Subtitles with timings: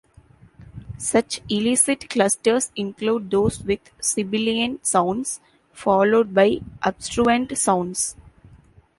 [0.97, 5.39] Such illicit clusters include those with sibilant sounds
[5.73, 8.15] followed by obstruent sounds.